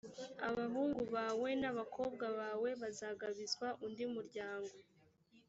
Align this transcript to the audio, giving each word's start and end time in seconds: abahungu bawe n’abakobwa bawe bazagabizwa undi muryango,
abahungu 0.49 1.01
bawe 1.15 1.49
n’abakobwa 1.61 2.25
bawe 2.39 2.69
bazagabizwa 2.81 3.67
undi 3.85 4.05
muryango, 4.13 4.75